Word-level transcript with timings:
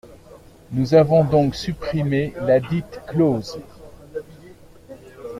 Nous 0.71 0.95
avons 0.95 1.23
donc 1.23 1.53
supprimé 1.53 2.33
ladite 2.41 2.99
clause. 3.05 3.59